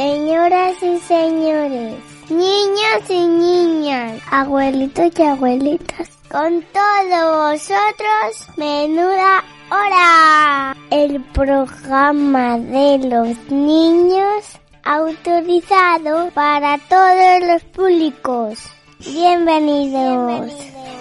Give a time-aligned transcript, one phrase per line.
[0.00, 1.94] señoras y señores,
[2.30, 10.74] niños y niñas, abuelitos y abuelitas, con todos vosotros, menuda hora.
[10.90, 18.58] El programa de los niños autorizado para todos los públicos.
[19.00, 20.50] Bienvenidos.
[20.50, 20.99] Se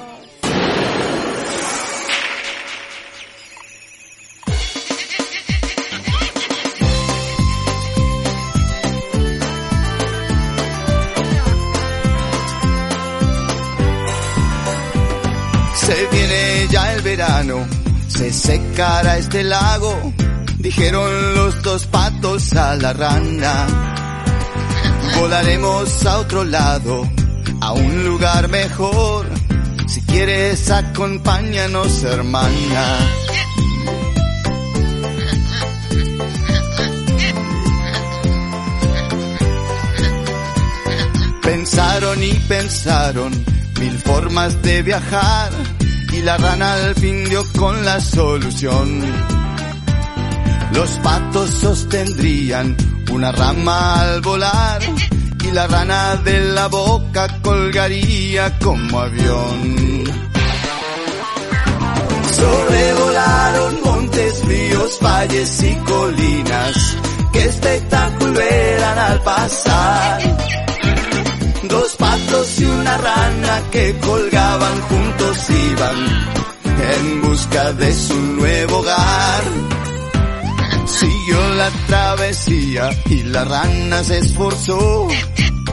[17.09, 17.65] verano,
[18.07, 20.13] se secará este lago,
[20.59, 23.65] dijeron los dos patos a la rana.
[25.17, 27.09] Volaremos a otro lado,
[27.61, 29.25] a un lugar mejor.
[29.87, 32.85] Si quieres, acompáñanos, hermana.
[41.41, 43.31] Pensaron y pensaron
[43.79, 45.49] mil formas de viajar
[46.11, 49.01] y la rana al fin dio con la solución.
[50.73, 52.75] Los patos sostendrían
[53.11, 54.81] una rama al volar
[55.43, 60.03] y la rana de la boca colgaría como avión.
[62.31, 66.97] Sobrevolaron montes, ríos, valles y colinas,
[67.33, 70.21] qué espectáculo eran al pasar.
[71.69, 75.97] Dos patos y una rana que colgaban juntos iban
[76.97, 79.43] en busca de su nuevo hogar.
[80.87, 85.07] Siguió la travesía y la rana se esforzó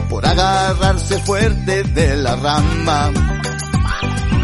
[0.07, 3.11] por agarrarse fuerte de la rama.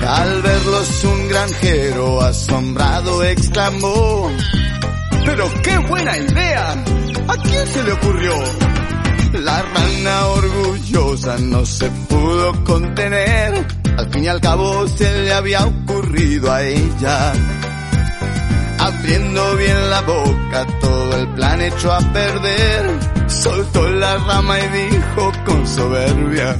[0.07, 4.31] Al verlos un granjero asombrado exclamó,
[5.23, 6.71] pero qué buena idea,
[7.27, 8.33] ¿a quién se le ocurrió?
[9.33, 13.65] La rana orgullosa no se pudo contener,
[13.97, 17.33] al fin y al cabo se le había ocurrido a ella.
[18.77, 25.31] Abriendo bien la boca, todo el plan echó a perder, soltó la rama y dijo
[25.45, 26.55] con soberbia.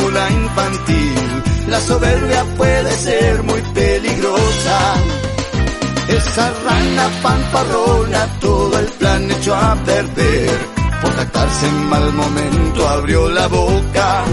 [0.00, 1.42] Infantil.
[1.68, 4.78] La soberbia puede ser muy peligrosa.
[6.08, 10.50] Esa rana fanfarrona todo el plan echó a perder.
[11.00, 14.24] Por jactarse en mal momento abrió la boca.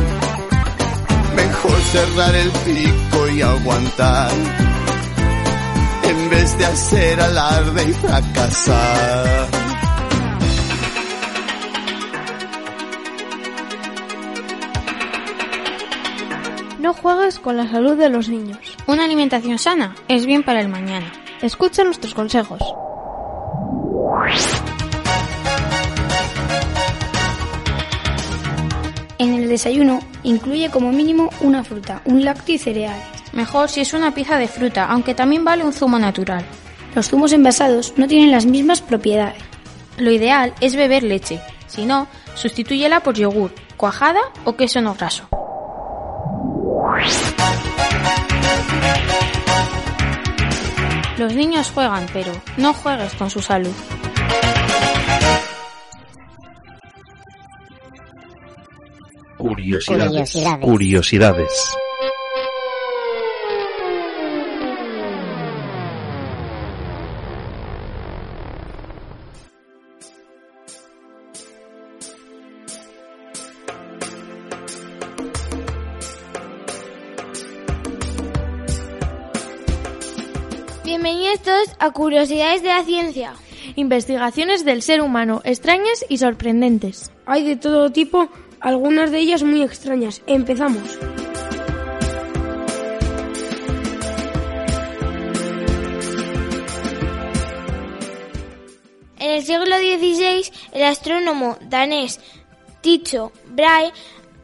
[1.35, 4.31] Mejor cerrar el pico y aguantar.
[6.03, 9.58] En vez de hacer alarde y fracasar.
[16.79, 18.77] No juegues con la salud de los niños.
[18.87, 21.11] Una alimentación sana es bien para el mañana.
[21.41, 22.61] Escucha nuestros consejos.
[29.17, 33.03] En el desayuno incluye como mínimo una fruta, un lácteo y cereales.
[33.33, 36.45] Mejor si es una pieza de fruta, aunque también vale un zumo natural.
[36.95, 39.43] Los zumos envasados no tienen las mismas propiedades.
[39.97, 41.41] Lo ideal es beber leche.
[41.67, 45.27] Si no, sustitúyela por yogur, cuajada o queso no graso.
[51.17, 53.73] Los niños juegan, pero no juegues con su salud.
[59.37, 60.07] Curiosidades.
[60.07, 60.65] Curiosidades.
[60.65, 61.77] Curiosidades.
[81.79, 83.33] A Curiosidades de la Ciencia.
[83.75, 87.11] Investigaciones del ser humano extrañas y sorprendentes.
[87.25, 88.29] Hay de todo tipo,
[88.59, 90.21] algunas de ellas muy extrañas.
[90.27, 90.99] Empezamos.
[99.17, 102.19] En el siglo XVI, el astrónomo danés
[102.81, 103.91] Tycho Brahe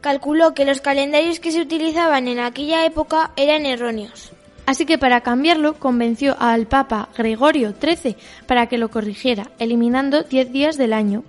[0.00, 4.35] calculó que los calendarios que se utilizaban en aquella época eran erróneos.
[4.66, 8.16] Así que para cambiarlo convenció al Papa Gregorio XIII
[8.46, 11.22] para que lo corrigiera, eliminando 10 días del año.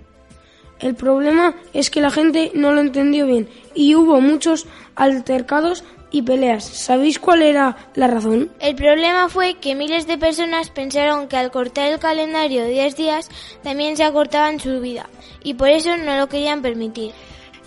[0.80, 6.22] El problema es que la gente no lo entendió bien y hubo muchos altercados y
[6.22, 6.64] peleas.
[6.64, 8.50] ¿Sabéis cuál era la razón?
[8.60, 13.28] El problema fue que miles de personas pensaron que al cortar el calendario 10 días
[13.62, 15.08] también se acortaban su vida
[15.42, 17.12] y por eso no lo querían permitir.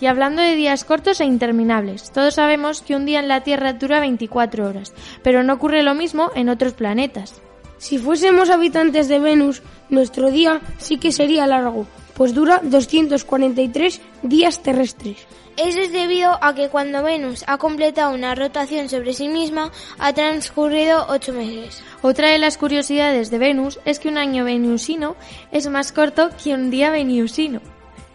[0.02, 3.74] Y hablando de días cortos e interminables, todos sabemos que un día en la Tierra
[3.74, 7.40] dura 24 horas, pero no ocurre lo mismo en otros planetas.
[7.78, 14.60] Si fuésemos habitantes de Venus, nuestro día sí que sería largo, pues dura 243 días
[14.60, 15.18] terrestres.
[15.56, 19.70] Eso es debido a que cuando Venus ha completado una rotación sobre sí misma
[20.00, 21.80] ha transcurrido ocho meses.
[22.00, 25.14] Otra de las curiosidades de Venus es que un año venusino
[25.52, 27.60] es más corto que un día venusino,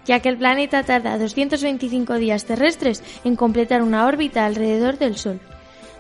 [0.08, 5.40] ya que el planeta tarda 225 días terrestres en completar una órbita alrededor del Sol.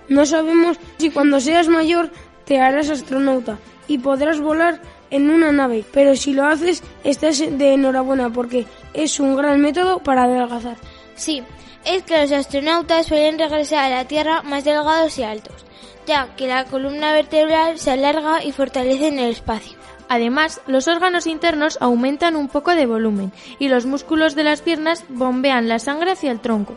[0.07, 2.09] No sabemos si cuando seas mayor
[2.45, 4.81] te harás astronauta y podrás volar
[5.11, 9.99] en una nave, pero si lo haces estás de enhorabuena porque es un gran método
[9.99, 10.77] para adelgazar.
[11.15, 11.43] Sí,
[11.85, 15.65] es que los astronautas suelen regresar a la Tierra más delgados y altos,
[16.05, 19.77] ya que la columna vertebral se alarga y fortalece en el espacio.
[20.09, 25.03] Además, los órganos internos aumentan un poco de volumen y los músculos de las piernas
[25.09, 26.75] bombean la sangre hacia el tronco.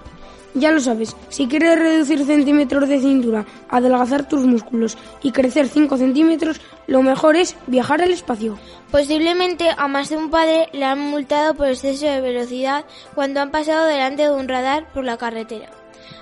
[0.54, 5.96] Ya lo sabes, si quieres reducir centímetros de cintura, adelgazar tus músculos y crecer 5
[5.96, 8.58] centímetros, lo mejor es viajar al espacio.
[8.90, 12.84] Posiblemente a más de un padre le han multado por exceso de velocidad
[13.14, 15.70] cuando han pasado delante de un radar por la carretera.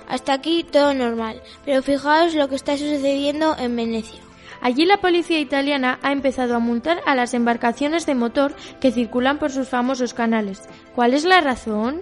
[0.07, 4.28] Hasta aquí todo normal, pero fijaos lo que está sucediendo en Venecia.
[4.61, 9.39] Allí la policía italiana ha empezado a multar a las embarcaciones de motor que circulan
[9.39, 10.67] por sus famosos canales.
[10.95, 12.01] ¿Cuál es la razón?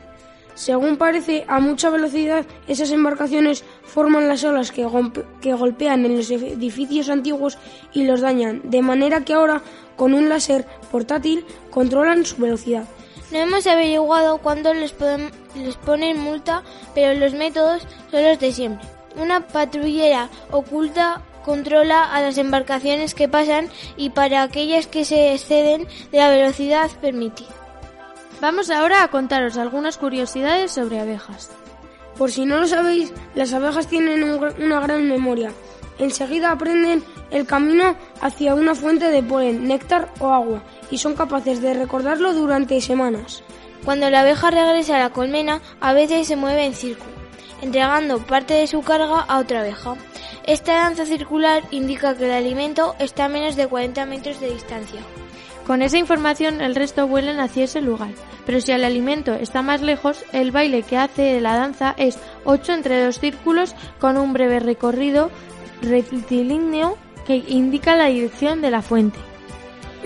[0.57, 4.87] Según parece, a mucha velocidad esas embarcaciones forman las olas que,
[5.39, 7.59] que, golpean en los edificios antiguos
[7.93, 9.61] y los dañan, de manera que ahora,
[9.95, 12.85] con un láser portátil, controlan su velocidad.
[13.31, 14.95] No hemos averiguado cuándo les,
[15.55, 16.63] les ponen multa,
[16.95, 18.87] pero los métodos son los de siempre.
[19.15, 25.87] Una patrullera oculta controla a las embarcaciones que pasan y para aquellas que se exceden
[26.11, 27.47] de la velocidad permitida.
[28.41, 31.49] Vamos ahora a contaros algunas curiosidades sobre abejas.
[32.17, 34.23] Por si no lo sabéis, las abejas tienen
[34.59, 35.53] una gran memoria.
[35.99, 37.01] Enseguida aprenden
[37.31, 42.33] el camino hacia una fuente de polen, néctar o agua y son capaces de recordarlo
[42.33, 43.41] durante semanas.
[43.85, 47.16] Cuando la abeja regresa a la colmena, a veces se mueve en círculo,
[47.61, 49.95] entregando parte de su carga a otra abeja.
[50.45, 55.01] Esta danza circular indica que el alimento está a menos de 40 metros de distancia.
[55.65, 58.11] Con esa información el resto vuelan hacia ese lugar,
[58.45, 62.73] pero si el alimento está más lejos, el baile que hace la danza es 8
[62.73, 65.29] entre dos círculos con un breve recorrido
[65.81, 69.19] rectilíneo que indica la dirección de la fuente.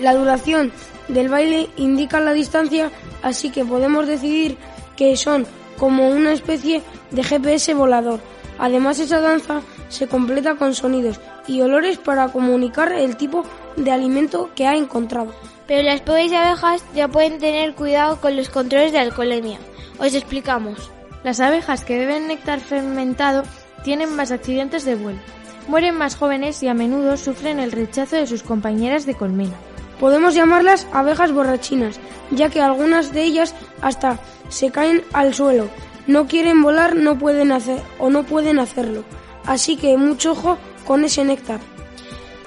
[0.00, 0.72] La duración
[1.06, 2.90] del baile indica la distancia,
[3.22, 4.56] así que podemos decidir
[4.96, 5.46] que son
[5.82, 6.80] como una especie
[7.10, 8.20] de GPS volador.
[8.56, 11.18] Además, esa danza se completa con sonidos
[11.48, 13.42] y olores para comunicar el tipo
[13.74, 15.34] de alimento que ha encontrado.
[15.66, 19.58] Pero las pobres abejas ya pueden tener cuidado con los controles de alcoholemia.
[19.98, 20.88] Os explicamos.
[21.24, 23.42] Las abejas que beben néctar fermentado
[23.82, 25.18] tienen más accidentes de vuelo,
[25.66, 29.56] mueren más jóvenes y a menudo sufren el rechazo de sus compañeras de colmena.
[30.00, 32.00] Podemos llamarlas abejas borrachinas,
[32.30, 34.18] ya que algunas de ellas hasta
[34.48, 35.68] se caen al suelo.
[36.06, 39.04] No quieren volar, no pueden hacer o no pueden hacerlo.
[39.46, 41.60] Así que mucho ojo con ese néctar.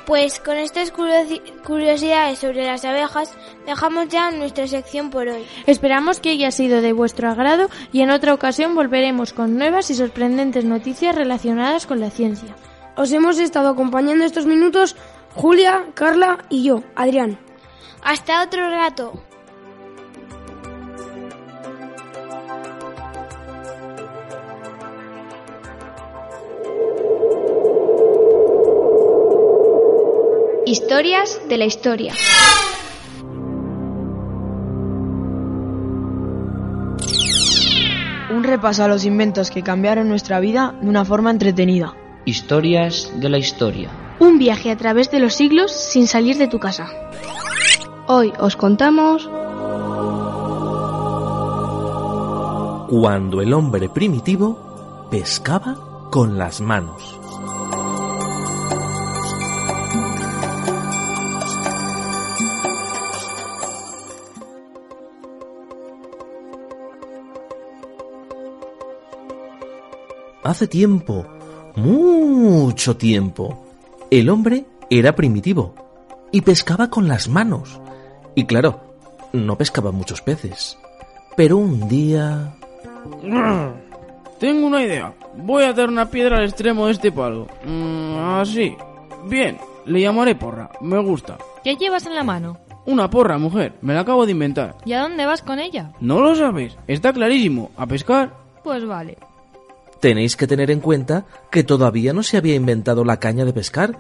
[0.05, 3.33] Pues con estas curiosidades sobre las abejas
[3.65, 5.43] dejamos ya nuestra sección por hoy.
[5.65, 9.95] Esperamos que haya sido de vuestro agrado y en otra ocasión volveremos con nuevas y
[9.95, 12.55] sorprendentes noticias relacionadas con la ciencia.
[12.95, 14.95] Os hemos estado acompañando estos minutos
[15.35, 17.37] Julia, Carla y yo, Adrián.
[18.01, 19.13] Hasta otro rato.
[30.65, 32.13] Historias de la historia.
[38.31, 41.93] Un repaso a los inventos que cambiaron nuestra vida de una forma entretenida.
[42.23, 44.04] Historias de la historia.
[44.19, 46.89] Un viaje a través de los siglos sin salir de tu casa.
[48.07, 49.29] Hoy os contamos...
[52.89, 57.19] Cuando el hombre primitivo pescaba con las manos.
[70.43, 71.25] Hace tiempo,
[71.75, 73.64] mucho tiempo,
[74.11, 75.73] el hombre era primitivo
[76.31, 77.79] y pescaba con las manos.
[78.35, 78.81] Y claro,
[79.33, 80.77] no pescaba muchos peces.
[81.35, 82.55] Pero un día...
[84.39, 85.13] Tengo una idea.
[85.37, 87.47] Voy a dar una piedra al extremo de este palo.
[87.65, 88.75] Mm, así.
[89.25, 90.69] Bien, le llamaré porra.
[90.81, 91.37] Me gusta.
[91.63, 92.57] ¿Qué llevas en la mano?
[92.85, 93.73] Una porra, mujer.
[93.81, 94.75] Me la acabo de inventar.
[94.85, 95.91] ¿Y a dónde vas con ella?
[96.01, 96.77] ¿No lo sabes?
[96.87, 97.71] Está clarísimo.
[97.77, 98.33] ¿A pescar?
[98.63, 99.17] Pues vale.
[100.05, 103.97] Tenéis que tener en cuenta que todavía no se había inventado la caña de pescar,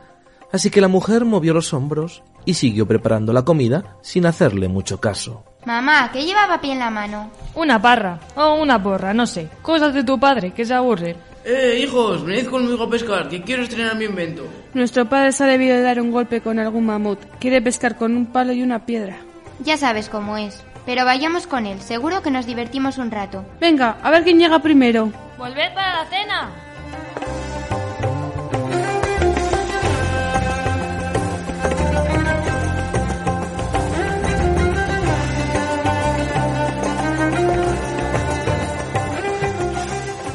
[0.51, 5.01] así que la mujer movió los hombros y siguió preparando la comida sin hacerle mucho
[5.01, 5.43] caso.
[5.65, 7.31] Mamá, ¿qué lleva papi en la mano?
[7.55, 9.49] Una parra o una porra, no sé.
[9.63, 11.15] Cosas de tu padre, que se aburre.
[11.43, 14.45] Eh, hijos, venid conmigo a pescar, que quiero estrenar mi invento.
[14.75, 17.17] Nuestro padre se ha debido de dar un golpe con algún mamut.
[17.39, 19.17] Quiere pescar con un palo y una piedra.
[19.63, 20.63] Ya sabes cómo es.
[20.85, 23.43] Pero vayamos con él, seguro que nos divertimos un rato.
[23.59, 25.11] Venga, a ver quién llega primero.
[25.37, 26.49] ¡Volved para la cena!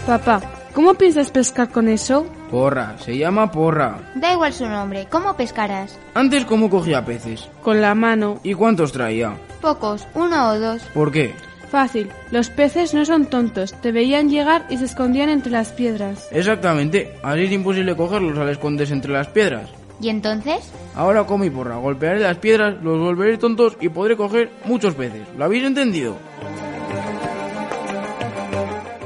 [0.06, 0.40] Papá,
[0.74, 2.26] ¿cómo piensas pescar con eso?
[2.50, 3.98] Porra, se llama porra.
[4.16, 5.98] Da igual su nombre, ¿cómo pescarás?
[6.14, 7.48] Antes, ¿cómo cogía peces?
[7.62, 8.40] Con la mano.
[8.42, 9.36] ¿Y cuántos traía?
[9.60, 10.82] Pocos, uno o dos.
[10.92, 11.32] ¿Por qué?
[11.70, 16.26] Fácil, los peces no son tontos, te veían llegar y se escondían entre las piedras.
[16.32, 19.70] Exactamente, así es imposible cogerlos al esconderse entre las piedras.
[20.00, 20.58] ¿Y entonces?
[20.96, 25.22] Ahora con mi porra, golpearé las piedras, los volveré tontos y podré coger muchos peces.
[25.38, 26.16] ¿Lo habéis entendido?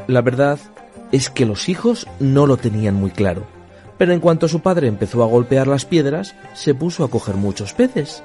[0.06, 0.58] La verdad
[1.12, 3.46] es que los hijos no lo tenían muy claro,
[3.98, 7.74] pero en cuanto su padre empezó a golpear las piedras, se puso a coger muchos
[7.74, 8.22] peces.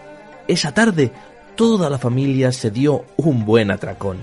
[0.47, 1.11] Esa tarde,
[1.59, 4.17] toda la familia se dio un buen atracón.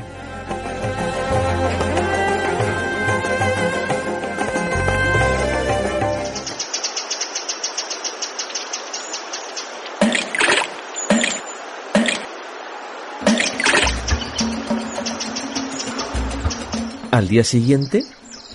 [17.11, 18.03] Al día siguiente,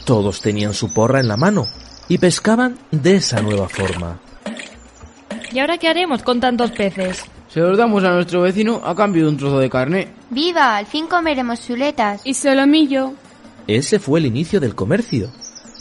[0.06, 1.68] todos tenían su porra en la mano
[2.08, 4.20] y pescaban de esa nueva forma.
[5.52, 7.24] ¿Y ahora qué haremos con tantos peces?
[7.54, 10.08] Se los damos a nuestro vecino a cambio de un trozo de carne.
[10.30, 10.78] ¡Viva!
[10.78, 12.22] Al fin comeremos chuletas.
[12.24, 13.12] Y solomillo.
[13.68, 15.30] Ese fue el inicio del comercio.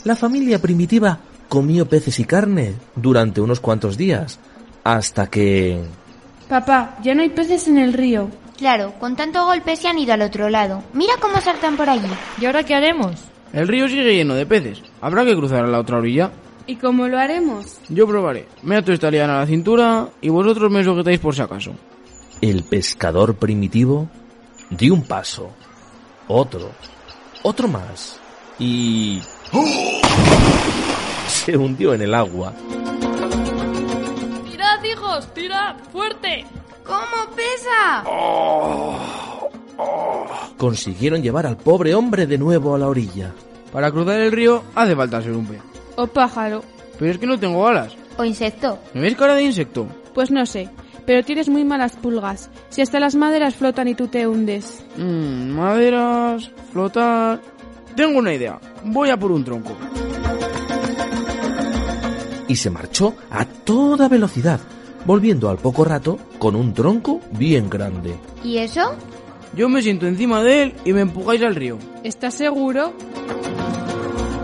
[0.03, 4.37] La familia primitiva comió peces y carne durante unos cuantos días,
[4.83, 5.81] hasta que...
[6.49, 8.29] Papá, ya no hay peces en el río.
[8.57, 10.83] Claro, con tanto golpe se han ido al otro lado.
[10.93, 12.09] Mira cómo saltan por allí.
[12.41, 13.15] ¿Y ahora qué haremos?
[13.53, 14.81] El río sigue lleno de peces.
[14.99, 16.31] Habrá que cruzar a la otra orilla.
[16.71, 17.81] ¿Y cómo lo haremos?
[17.89, 18.47] Yo probaré.
[18.63, 21.73] Me ato esta liana a la cintura y vosotros me sujetáis por si acaso.
[22.39, 24.07] El pescador primitivo
[24.69, 25.51] dio un paso,
[26.29, 26.71] otro,
[27.43, 28.17] otro más
[28.57, 29.21] y...
[31.27, 32.53] se hundió en el agua.
[34.49, 35.33] ¡Tirad, hijos!
[35.33, 35.75] ¡Tirad!
[35.91, 36.45] ¡Fuerte!
[36.85, 38.05] ¿Cómo pesa?
[40.57, 43.33] Consiguieron llevar al pobre hombre de nuevo a la orilla.
[43.73, 45.70] Para cruzar el río hace falta ser un pez.
[45.95, 46.63] O pájaro.
[46.99, 47.95] Pero es que no tengo alas.
[48.17, 48.79] ¿O insecto?
[48.93, 49.87] ¿Me ves cara de insecto?
[50.13, 50.69] Pues no sé,
[51.05, 52.49] pero tienes muy malas pulgas.
[52.69, 54.83] Si hasta las maderas flotan y tú te hundes.
[54.97, 57.41] Mmm, maderas, flotar...
[57.95, 58.59] Tengo una idea.
[58.85, 59.75] Voy a por un tronco.
[62.47, 64.59] Y se marchó a toda velocidad,
[65.05, 68.15] volviendo al poco rato con un tronco bien grande.
[68.43, 68.95] ¿Y eso?
[69.55, 71.77] Yo me siento encima de él y me empujáis al río.
[72.03, 72.93] ¿Estás seguro?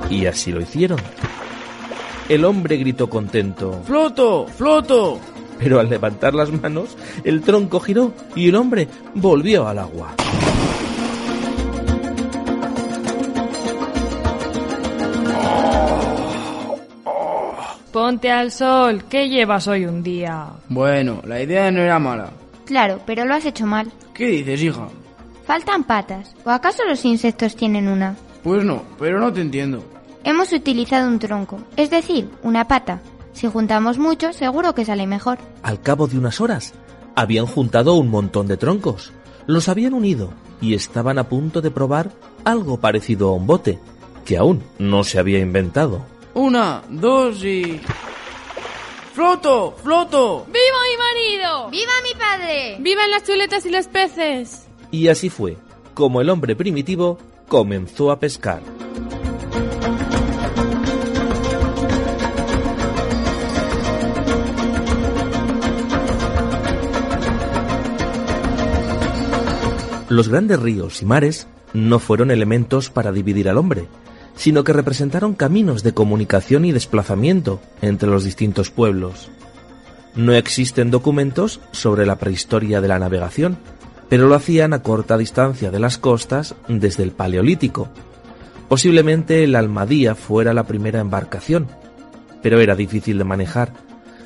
[0.09, 0.99] Y así lo hicieron.
[2.29, 3.81] El hombre gritó contento.
[3.85, 4.47] ¡Floto!
[4.47, 5.19] ¡Floto!
[5.59, 10.13] Pero al levantar las manos, el tronco giró y el hombre volvió al agua.
[17.91, 20.49] Ponte al sol, ¿qué llevas hoy un día?
[20.69, 22.29] Bueno, la idea no era mala.
[22.65, 23.91] Claro, pero lo has hecho mal.
[24.13, 24.87] ¿Qué dices, hija?
[25.45, 26.35] Faltan patas.
[26.43, 28.15] ¿O acaso los insectos tienen una?
[28.43, 29.83] Pues no, pero no te entiendo.
[30.27, 32.99] Hemos utilizado un tronco, es decir, una pata.
[33.31, 35.37] Si juntamos mucho, seguro que sale mejor.
[35.63, 36.73] Al cabo de unas horas,
[37.15, 39.13] habían juntado un montón de troncos.
[39.45, 42.11] Los habían unido y estaban a punto de probar
[42.43, 43.79] algo parecido a un bote,
[44.25, 46.05] que aún no se había inventado.
[46.33, 47.79] Una, dos y...
[49.13, 49.77] ¡Floto!
[49.81, 50.45] ¡Floto!
[50.47, 50.57] ¡Viva
[50.91, 51.69] mi marido!
[51.69, 52.77] ¡Viva mi padre!
[52.81, 54.67] ¡Vivan las chuletas y los peces!
[54.91, 55.55] Y así fue,
[55.93, 57.17] como el hombre primitivo
[57.47, 58.61] comenzó a pescar.
[70.09, 73.87] Los grandes ríos y mares no fueron elementos para dividir al hombre,
[74.35, 79.29] sino que representaron caminos de comunicación y desplazamiento entre los distintos pueblos.
[80.15, 83.57] No existen documentos sobre la prehistoria de la navegación,
[84.09, 87.89] pero lo hacían a corta distancia de las costas desde el Paleolítico.
[88.69, 91.67] Posiblemente el Almadía fuera la primera embarcación,
[92.41, 93.73] pero era difícil de manejar,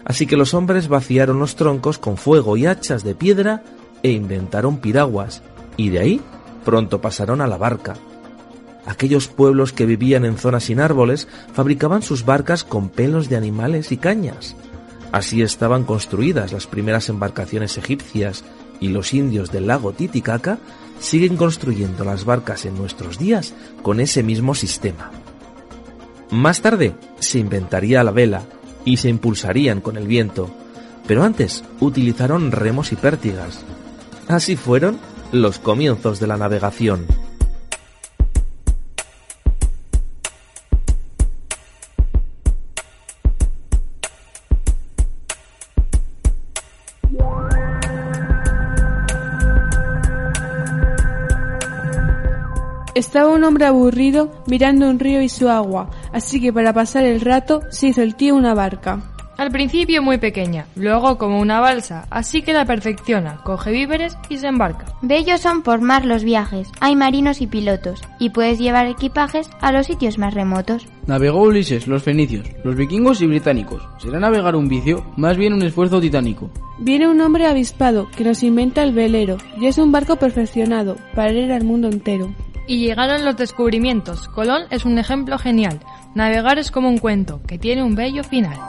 [0.05, 3.63] así que los hombres vaciaron los troncos con fuego y hachas de piedra
[4.03, 5.41] e inventaron piraguas,
[5.77, 6.21] y de ahí
[6.65, 7.95] pronto pasaron a la barca.
[8.85, 13.91] Aquellos pueblos que vivían en zonas sin árboles fabricaban sus barcas con pelos de animales
[13.91, 14.55] y cañas.
[15.11, 18.43] Así estaban construidas las primeras embarcaciones egipcias
[18.79, 20.57] y los indios del lago Titicaca
[20.99, 25.11] siguen construyendo las barcas en nuestros días con ese mismo sistema.
[26.31, 28.43] Más tarde se inventaría la vela
[28.85, 30.49] y se impulsarían con el viento,
[31.07, 33.59] pero antes utilizaron remos y pértigas.
[34.27, 34.97] Así fueron
[35.31, 37.05] los comienzos de la navegación.
[52.93, 57.21] Estaba un hombre aburrido mirando un río y su agua, así que para pasar el
[57.21, 59.20] rato se hizo el tío una barca.
[59.41, 64.37] Al principio muy pequeña, luego como una balsa, así que la perfecciona, coge víveres y
[64.37, 64.85] se embarca.
[65.01, 69.71] Bellos son por mar los viajes, hay marinos y pilotos, y puedes llevar equipajes a
[69.71, 70.85] los sitios más remotos.
[71.07, 73.81] Navegó Ulises, los fenicios, los vikingos y británicos.
[73.97, 75.03] ¿Será navegar un vicio?
[75.17, 76.51] Más bien un esfuerzo titánico.
[76.77, 81.33] Viene un hombre avispado que nos inventa el velero, y es un barco perfeccionado para
[81.33, 82.31] ir al mundo entero.
[82.67, 84.27] Y llegaron los descubrimientos.
[84.27, 85.79] Colón es un ejemplo genial.
[86.13, 88.59] Navegar es como un cuento, que tiene un bello final.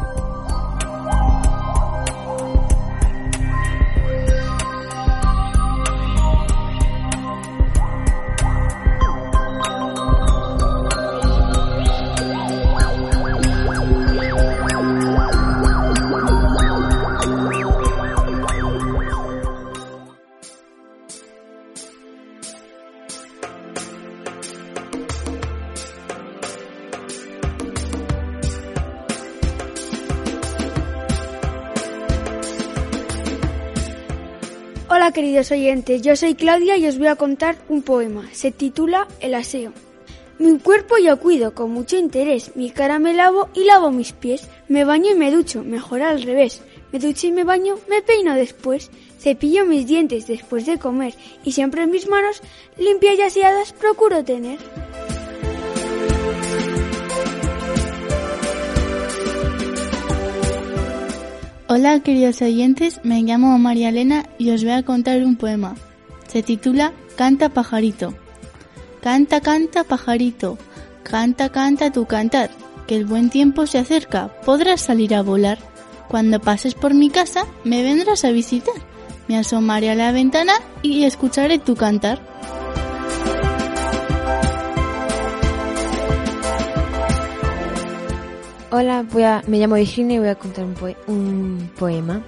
[35.12, 38.30] Queridos oyentes, yo soy Claudia y os voy a contar un poema.
[38.32, 39.72] Se titula El aseo.
[40.38, 44.48] Mi cuerpo yo cuido con mucho interés, mi cara me lavo y lavo mis pies,
[44.68, 46.62] me baño y me ducho, mejor al revés.
[46.92, 51.52] Me ducho y me baño, me peino después, cepillo mis dientes después de comer y
[51.52, 52.40] siempre mis manos
[52.78, 54.58] limpias y aseadas procuro tener.
[61.84, 65.74] Hola queridos oyentes, me llamo María Elena y os voy a contar un poema.
[66.28, 68.14] Se titula Canta pajarito.
[69.00, 70.58] Canta, canta pajarito,
[71.02, 72.52] canta, canta tu cantar,
[72.86, 75.58] que el buen tiempo se acerca, podrás salir a volar.
[76.06, 78.76] Cuando pases por mi casa, me vendrás a visitar.
[79.26, 82.20] Me asomaré a la ventana y escucharé tu cantar.
[88.74, 90.74] Hola, voy a, me llamo Virginia y voy a contar un,
[91.06, 92.22] un poema.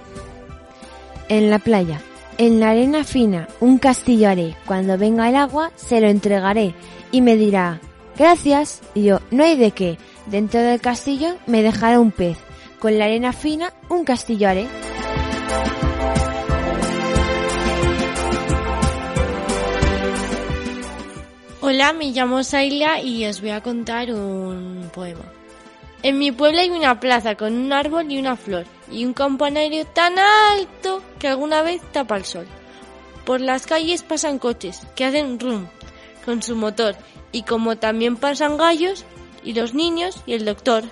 [1.27, 1.99] En la playa,
[2.37, 4.55] en la arena fina, un castillo haré.
[4.67, 6.75] Cuando venga el agua, se lo entregaré
[7.11, 7.81] y me dirá,
[8.15, 8.83] gracias.
[8.93, 9.97] Y yo, no hay de qué.
[10.27, 12.37] Dentro del castillo me dejará un pez.
[12.77, 14.67] Con la arena fina, un castillo haré.
[21.61, 25.34] Hola, me llamo Saila y os voy a contar un poema.
[26.05, 29.87] En mi pueblo hay una plaza con un árbol y una flor y un campanario
[29.87, 32.45] tan alto que alguna vez tapa el sol.
[33.25, 35.65] Por las calles pasan coches que hacen rum
[36.23, 36.95] con su motor
[37.31, 39.03] y como también pasan gallos
[39.43, 40.83] y los niños y el doctor.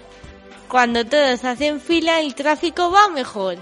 [0.67, 3.59] Cuando todos hacen fila el tráfico va mejor.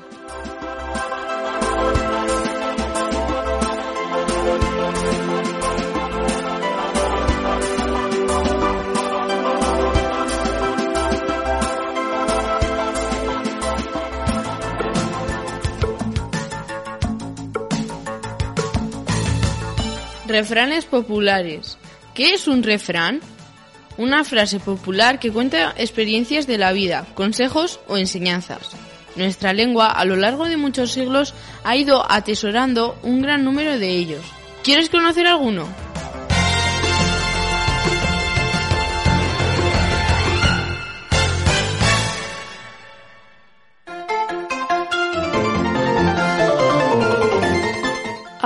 [20.32, 21.78] Refranes populares.
[22.14, 23.20] ¿Qué es un refrán?
[23.98, 28.70] Una frase popular que cuenta experiencias de la vida, consejos o enseñanzas.
[29.18, 31.34] Nuestra lengua a lo largo de muchos siglos
[31.66, 34.24] ha ido atesorando un gran número de ellos.
[34.64, 35.68] ¿Quieres conocer alguno?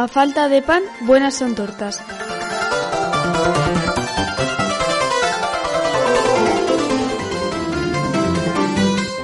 [0.06, 2.00] A falta de pan, buenas son tortas.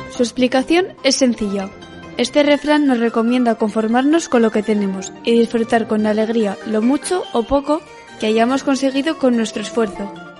[0.10, 1.70] Su explicación es sencilla.
[2.18, 7.26] Este refrán nos recomienda conformarnos con lo que tenemos y disfrutar con alegría lo mucho
[7.32, 7.84] o poco
[8.20, 10.31] que hayamos conseguido con nuestro esfuerzo.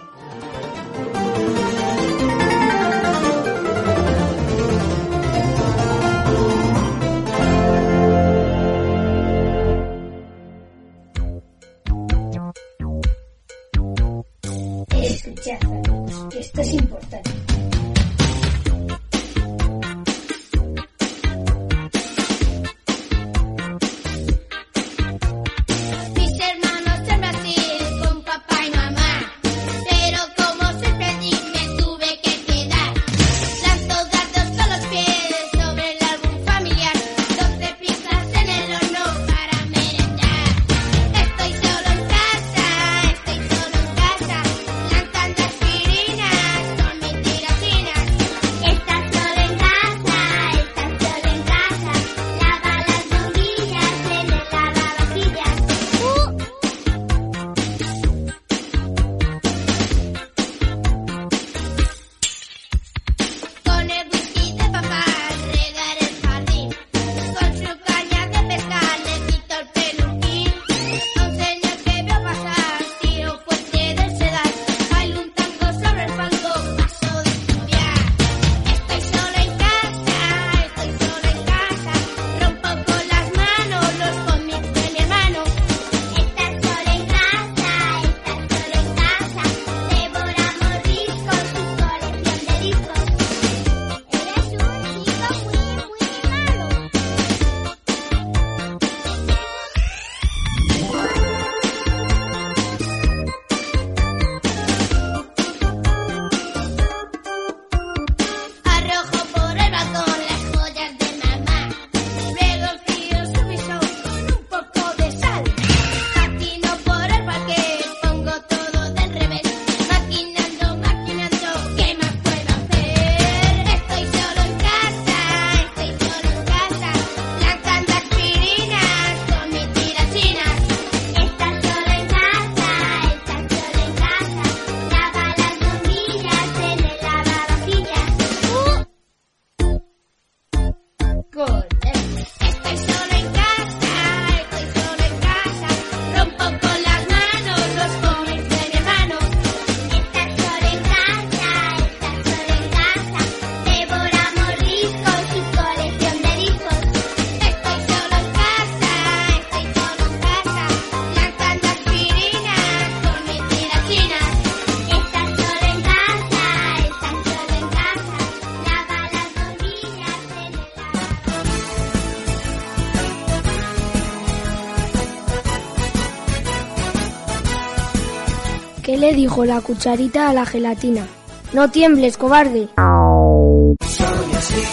[179.02, 181.08] Le dijo la cucharita a la gelatina?
[181.54, 182.70] No tiembles, cobarde.
[182.78, 184.64] Soy así,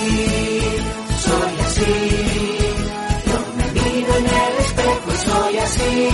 [1.25, 1.93] soy así.
[3.27, 6.09] Yo me miro en el espejo y soy así.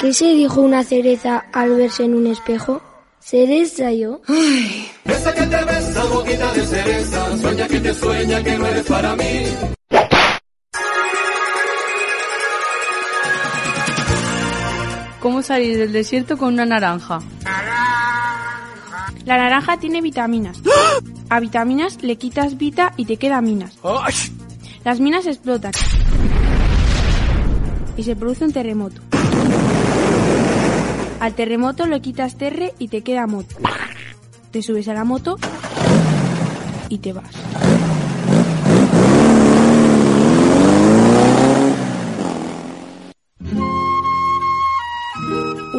[0.00, 2.80] ¿Qué se dijo una cereza al verse en un espejo?
[3.20, 4.20] ¿Cereza yo?
[5.04, 7.36] Esa que te besa, boquita de cereza.
[7.38, 9.44] Sueña que te sueña que no eres para mí.
[15.22, 17.20] ¿Cómo salir del desierto con una naranja?
[19.24, 20.58] La naranja tiene vitaminas.
[21.28, 23.78] A vitaminas le quitas vita y te queda minas.
[24.84, 25.70] Las minas explotan.
[27.96, 29.00] Y se produce un terremoto.
[31.20, 33.54] Al terremoto le quitas terre y te queda moto.
[34.50, 35.38] Te subes a la moto
[36.88, 37.30] y te vas.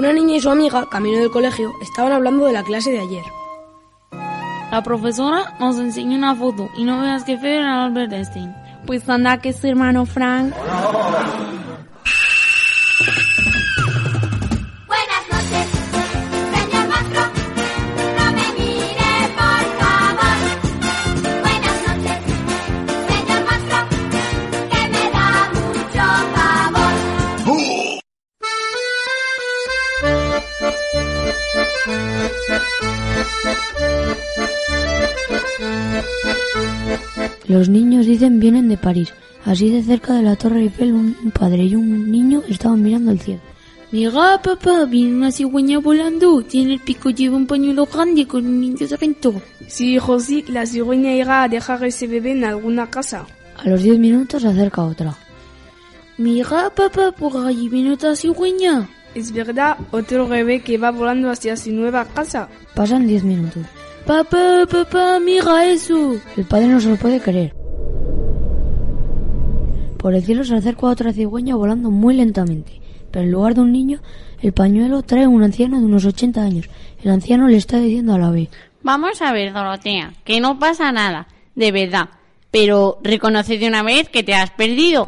[0.04, 3.24] Una niña y su amiga, camino del colegio, estaban hablando de la clase de ayer.
[4.70, 8.54] La profesora nos enseñó una foto y no veas qué feo era Albert Einstein.
[8.86, 10.54] Pues anda que su hermano Frank.
[37.48, 39.14] Los niños dicen vienen de París.
[39.46, 43.20] Así de cerca de la Torre Eiffel un padre y un niño estaban mirando el
[43.20, 43.42] cielo.
[43.94, 46.42] Mira, papá, viene una cigüeña volando.
[46.42, 49.40] Tiene el pico, lleva un pañuelo grande con un niño se aventó.
[49.68, 53.28] Sí, hijo, sí, la cigüeña irá a dejar ese bebé en alguna casa.
[53.56, 55.16] A los diez minutos se acerca otra.
[56.18, 58.90] Mira, papá, por allí viene otra cigüeña.
[59.16, 62.50] Es verdad, otro bebé que va volando hacia su nueva casa.
[62.76, 63.64] Pasan diez minutos.
[64.06, 66.16] Papá, papá, mira eso.
[66.36, 67.54] El padre no se lo puede creer.
[69.98, 72.82] Por el cielo se acerca otra cigüeña volando muy lentamente.
[73.12, 74.00] pero en lugar de un niño,
[74.42, 76.70] el pañuelo trae un anciano de unos 80 años.
[77.04, 78.50] El anciano le está diciendo a la B.
[78.82, 82.10] Vamos a ver, Dorotea, que no pasa nada, de verdad.
[82.52, 85.08] Pero reconoce de una vez que te has perdido.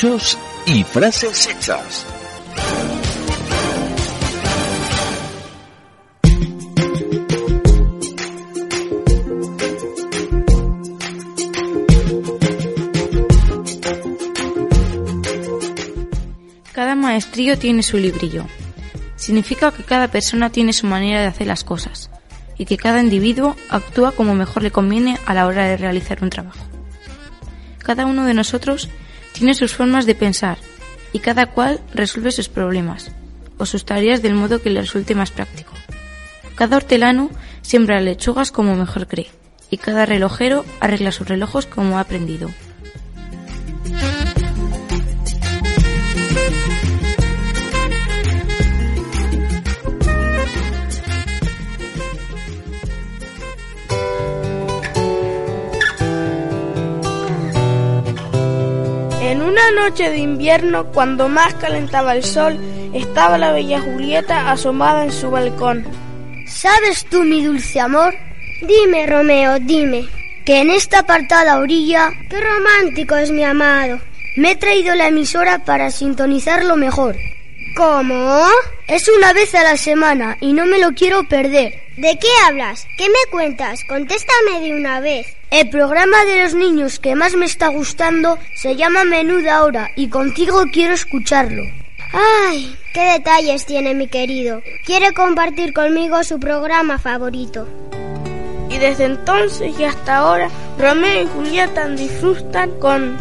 [0.00, 2.06] Dichos y frases hechas.
[16.72, 18.46] Cada maestrillo tiene su librillo.
[19.16, 22.08] Significa que cada persona tiene su manera de hacer las cosas
[22.56, 26.30] y que cada individuo actúa como mejor le conviene a la hora de realizar un
[26.30, 26.60] trabajo.
[27.78, 28.88] Cada uno de nosotros
[29.38, 30.58] tiene sus formas de pensar
[31.12, 33.12] y cada cual resuelve sus problemas
[33.56, 35.74] o sus tareas del modo que le resulte más práctico.
[36.56, 37.30] Cada hortelano
[37.62, 39.30] siembra lechugas como mejor cree
[39.70, 42.50] y cada relojero arregla sus relojes como ha aprendido.
[59.72, 62.58] Noche de invierno, cuando más calentaba el sol,
[62.94, 65.84] estaba la bella Julieta asomada en su balcón.
[66.46, 68.14] ¿Sabes tú, mi dulce amor?
[68.62, 70.08] Dime, Romeo, dime,
[70.44, 74.00] que en esta apartada orilla, qué romántico es mi amado.
[74.36, 77.16] Me he traído la emisora para sintonizarlo mejor.
[77.76, 78.46] ¿Cómo?
[78.86, 81.87] Es una vez a la semana y no me lo quiero perder.
[81.98, 82.86] ¿De qué hablas?
[82.96, 83.80] ¿Qué me cuentas?
[83.88, 85.26] Contéstame de una vez.
[85.50, 90.08] El programa de los niños que más me está gustando se llama Menuda Hora y
[90.08, 91.64] contigo quiero escucharlo.
[92.12, 94.62] Ay, qué detalles tiene mi querido.
[94.86, 97.66] Quiere compartir conmigo su programa favorito.
[98.70, 103.18] Y desde entonces y hasta ahora, Romeo y Julieta disfrutan con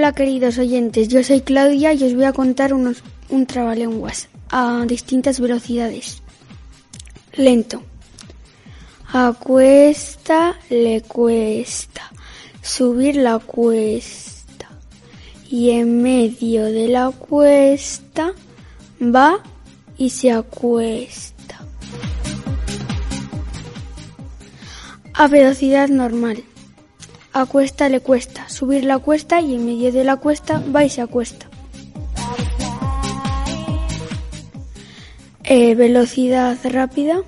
[0.00, 4.86] Hola queridos oyentes, yo soy Claudia y os voy a contar unos, un trabalenguas a
[4.88, 6.22] distintas velocidades.
[7.34, 7.82] Lento.
[9.12, 12.10] A cuesta le cuesta
[12.62, 14.70] subir la cuesta
[15.50, 18.32] y en medio de la cuesta
[19.02, 19.42] va
[19.98, 21.58] y se acuesta.
[25.12, 26.42] A velocidad normal.
[27.32, 30.90] A cuesta le cuesta subir la cuesta y en medio de la cuesta va y
[30.90, 31.46] se acuesta.
[35.44, 37.22] Eh, velocidad rápida.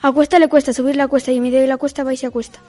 [0.00, 2.16] A cuesta le cuesta subir la cuesta y en medio de la cuesta va y
[2.16, 2.60] se acuesta.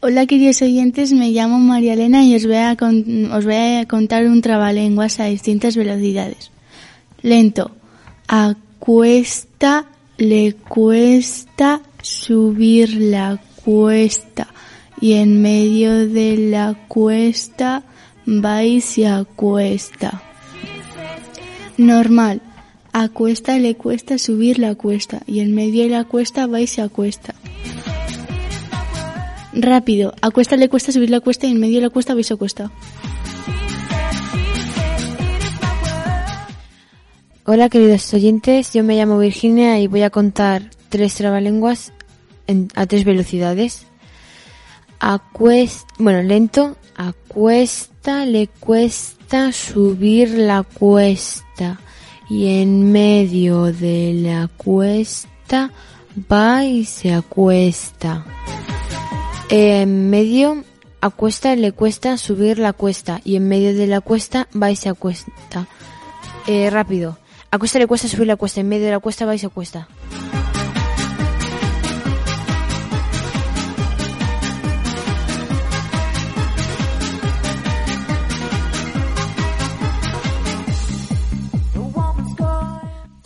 [0.00, 3.86] Hola queridos oyentes, me llamo María Elena y os voy a, con- os voy a
[3.88, 6.50] contar un trabalenguas a distintas velocidades.
[7.22, 7.72] Lento.
[8.28, 8.54] A
[8.86, 14.46] cuesta le cuesta subir la cuesta
[15.00, 17.82] y en medio de la cuesta
[18.28, 20.22] va y se acuesta.
[21.76, 22.40] Normal.
[22.92, 26.68] A cuesta le cuesta subir la cuesta y en medio de la cuesta va y
[26.68, 27.34] se acuesta.
[29.52, 30.14] Rápido.
[30.22, 32.24] A cuesta le cuesta subir la cuesta y en medio de la cuesta va y
[32.24, 32.70] se acuesta.
[37.48, 41.92] Hola queridos oyentes, yo me llamo Virginia y voy a contar tres trabalenguas
[42.48, 43.86] en- a tres velocidades.
[44.98, 51.78] A cuesta, bueno, lento, a cuesta le cuesta subir la cuesta
[52.28, 55.70] y en medio de la cuesta
[56.32, 58.24] va y se acuesta.
[59.50, 60.64] En medio
[61.00, 64.76] a cuesta le cuesta subir la cuesta y en medio de la cuesta va y
[64.76, 65.68] se acuesta.
[66.48, 67.18] Eh, rápido.
[67.50, 69.48] A cuesta le cuesta subir la cuesta, en medio de la cuesta va y se
[69.48, 69.88] cuesta.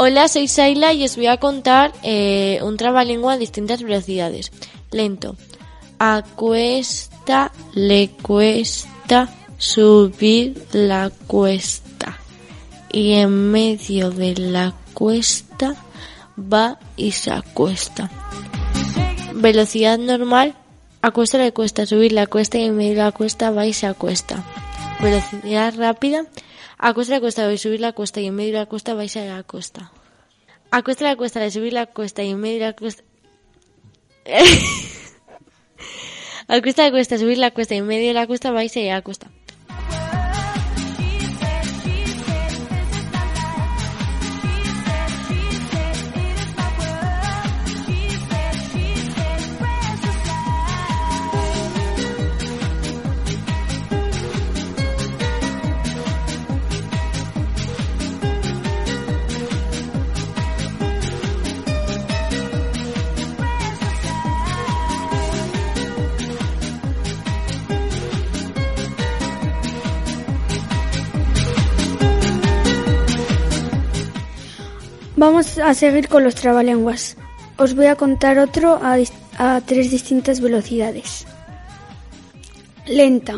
[0.03, 4.51] Hola, soy Saila y os voy a contar eh, un trabalengua a distintas velocidades.
[4.91, 5.37] Lento.
[5.99, 9.29] A cuesta le cuesta
[9.59, 11.90] subir la cuesta.
[12.93, 15.77] Y en medio de la cuesta
[16.37, 18.11] va y se acuesta.
[19.35, 20.57] Velocidad normal.
[21.03, 23.73] A cuesta le cuesta subir la cuesta y en medio de la cuesta va y
[23.73, 24.45] se acuesta.
[25.01, 26.27] Velocidad rápida.
[26.77, 29.09] A cuesta le cuesta subir la cuesta y en medio de la cuesta va y
[29.09, 29.93] se acuesta.
[30.71, 33.03] A cuesta la cuesta subir la cuesta y en medio de la cuesta.
[36.49, 38.69] A cuesta la cuesta subir la cuesta y en medio de la cuesta va y
[38.69, 39.31] se acuesta.
[75.23, 77.03] Vamos a seguir con los trabalenguas.
[77.59, 81.27] Os voy a contar otro a, tres distintas velocidades.
[82.87, 83.35] Lenta.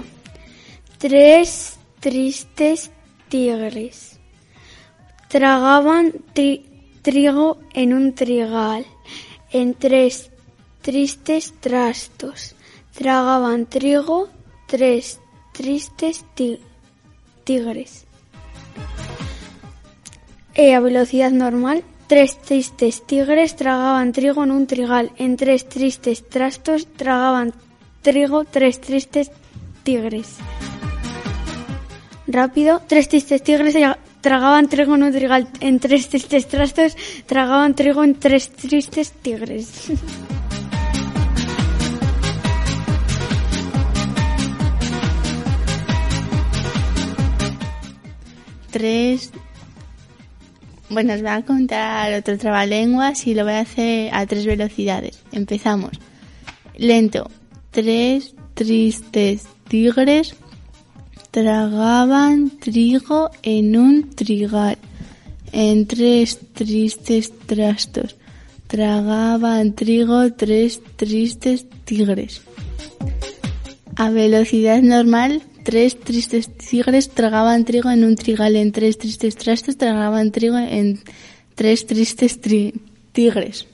[0.99, 2.93] Tres tristes
[3.29, 4.21] tigres.
[5.29, 6.63] Tragaban tri-
[7.03, 8.87] trigo en un trigal.
[9.51, 10.31] En tres
[10.83, 12.55] tristes trastos.
[12.95, 14.29] Tragaban trigo
[14.69, 15.19] tres
[15.53, 16.61] tristes ti-
[17.43, 18.07] tigres.
[20.55, 25.11] E a velocidad normal, tres tristes tigres tragaban trigo en un trigal.
[25.17, 27.55] En tres tristes trastos tragaban
[28.03, 29.31] trigo tres tristes
[29.83, 30.37] tigres.
[32.27, 35.49] Rápido, tres tristes tigres tra- tragaban trigo en un trigal.
[35.61, 39.89] En tres tristes trastos tragaban trigo en tres tristes tigres.
[48.71, 49.31] Tres.
[50.93, 55.23] Bueno, os voy a contar otro trabalenguas y lo voy a hacer a tres velocidades.
[55.33, 55.93] Empezamos.
[56.77, 57.31] Lento.
[57.71, 60.35] Tres tristes tigres
[61.31, 64.77] tragaban trigo en un trigal.
[65.51, 68.17] En tres tristes trastos
[68.67, 72.43] tragaban trigo tres tristes tigres.
[73.97, 78.57] A velocidad normal, tres tristes tigres tragaban trigo en un trigal.
[78.57, 81.01] En tres tristes trastos tragaban trigo en
[81.55, 82.73] tres tristes tri-
[83.13, 83.67] tigres.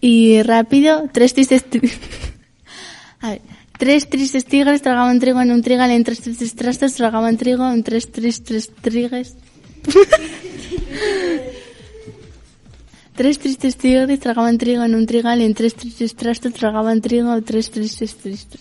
[0.00, 1.64] Y rápido, tres tristes...
[1.68, 1.92] tri-
[3.20, 3.36] A
[3.78, 5.90] tres tristes tigres tragaban trigo en un trigal.
[5.90, 9.34] En tres tristes trastos tragaban trigo en tres tristes tigres.
[13.18, 17.68] Tres tristes tigres tragaban trigo en un trigal, en tres tristes trastos tragaban trigo, tres
[17.72, 18.60] tristes tristes.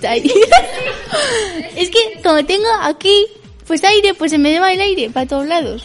[1.76, 3.26] Es que como tengo aquí
[3.66, 5.84] pues aire, pues se me lleva el aire para todos lados.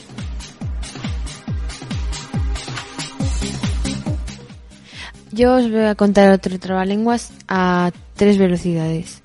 [5.32, 9.22] Yo os voy a contar otro trabalenguas a tres velocidades.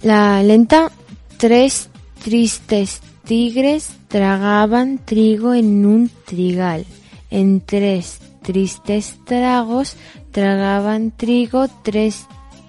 [0.00, 0.90] La lenta,
[1.36, 1.90] tres
[2.24, 6.86] tristes tigres tragaban trigo en un trigal.
[7.30, 9.96] En tres tristes tragos
[10.30, 12.26] tragaban trigo tres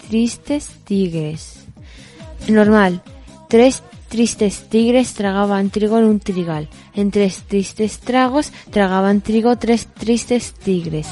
[0.09, 1.65] tristes tigres.
[2.47, 3.01] Normal,
[3.49, 6.69] tres tristes tigres tragaban trigo en un trigal.
[6.93, 11.07] En tres tristes tragos tragaban trigo tres tristes tigres.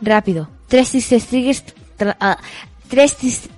[0.00, 0.48] Rápido.
[0.68, 1.64] Tres tristes tigres.
[2.18, 2.38] ah,
[2.88, 3.48] tres, tris-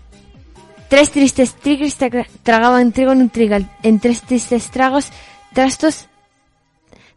[0.89, 3.71] tres tristes tigres tra- tragaban trigo en un trigal.
[3.83, 5.07] En tres tristes tragos,
[5.55, 6.07] trastos.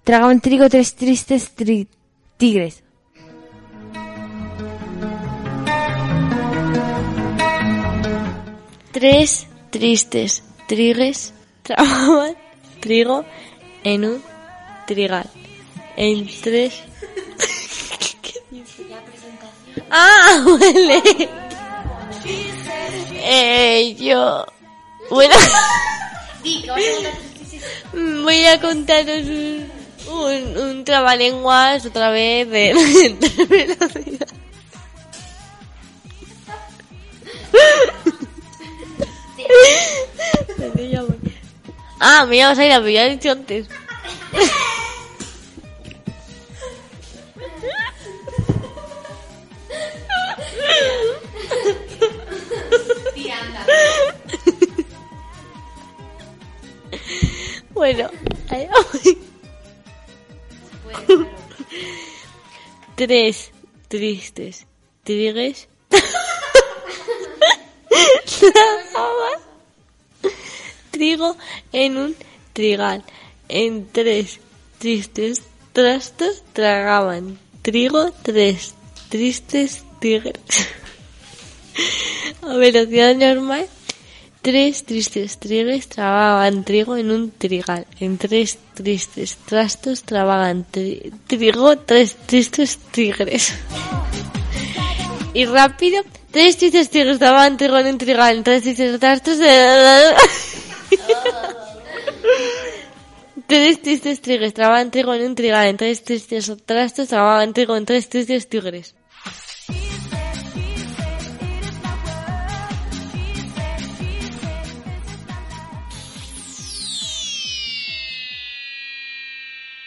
[0.03, 1.88] Tragaban trigo tres tristes tri-
[2.38, 2.84] tigres.
[8.97, 11.31] Tres tristes trigues
[11.61, 12.35] tragaban
[12.79, 13.23] trigo
[13.83, 14.23] en un
[14.87, 15.29] trigal.
[15.95, 16.81] En tres...
[19.91, 20.43] ¡Ah!
[20.47, 21.29] Huele.
[23.21, 24.43] Eh, yo...
[25.11, 25.35] Bueno...
[28.23, 29.71] Voy a contaros un,
[30.09, 34.27] un, un trabalenguas otra vez de, de velocidad.
[41.99, 43.67] Ah, me llamas Aira, pero ya he dicho antes.
[57.73, 58.09] Bueno.
[62.95, 63.51] Tres
[63.87, 64.65] tristes
[65.03, 65.67] tragaban
[71.07, 71.37] trigo
[71.71, 72.15] en un
[72.51, 73.01] trigal.
[73.47, 74.39] En tres
[74.77, 75.41] tristes
[75.71, 78.73] trastos tragaban trigo tres
[79.07, 80.35] tristes tigres.
[82.41, 83.67] A velocidad normal,
[84.41, 87.87] tres tristes tigres tragaban trigo en un trigal.
[88.01, 93.53] En tres tristes trastos tragaban tri- trigo tres tristes tigres.
[95.33, 98.35] Y rápido, tres tristes tigres tragaban trigo en un trigal.
[98.35, 99.37] En tres tristes trastos...
[103.47, 105.67] Tres tristes tigres tragaban trigo en un trigal.
[105.67, 108.93] En tres tristes trastos tragaban trigo en tres tristes tigres.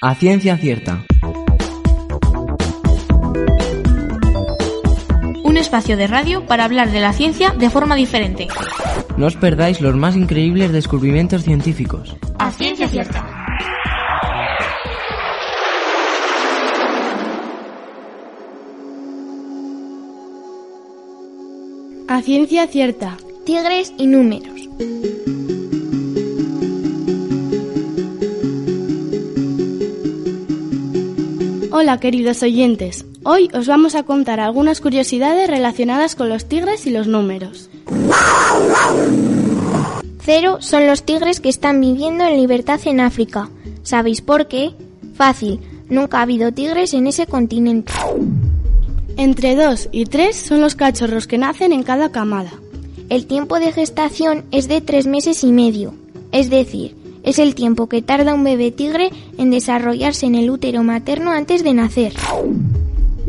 [0.01, 1.05] A ciencia cierta.
[5.61, 8.49] Espacio de radio para hablar de la ciencia de forma diferente.
[9.17, 12.17] No os perdáis los más increíbles descubrimientos científicos.
[12.39, 13.25] A ciencia cierta.
[22.09, 23.17] A ciencia cierta.
[23.45, 24.69] Tigres y números.
[31.73, 36.91] Hola queridos oyentes, hoy os vamos a contar algunas curiosidades relacionadas con los tigres y
[36.91, 37.71] los números.
[40.23, 43.49] Cero son los tigres que están viviendo en libertad en África.
[43.83, 44.71] ¿Sabéis por qué?
[45.15, 47.93] Fácil, nunca ha habido tigres en ese continente.
[49.17, 52.53] Entre 2 y 3 son los cachorros que nacen en cada camada.
[53.09, 55.95] El tiempo de gestación es de tres meses y medio,
[56.31, 60.83] es decir, es el tiempo que tarda un bebé tigre en desarrollarse en el útero
[60.83, 62.15] materno antes de nacer.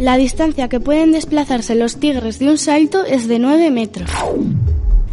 [0.01, 4.09] La distancia que pueden desplazarse los tigres de un salto es de 9 metros.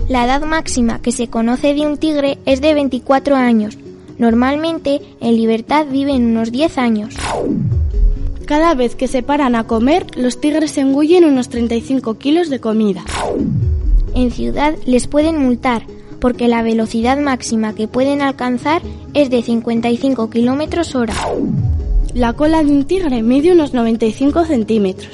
[0.08, 3.76] La edad máxima que se conoce de un tigre es de 24 años.
[4.16, 7.16] Normalmente, en libertad viven unos 10 años.
[8.46, 13.04] Cada vez que se paran a comer, los tigres engullen unos 35 kilos de comida.
[14.14, 15.82] En ciudad les pueden multar
[16.18, 18.80] porque la velocidad máxima que pueden alcanzar
[19.12, 21.12] es de 55 kilómetros hora.
[22.18, 25.12] La cola de un tigre mide unos 95 centímetros.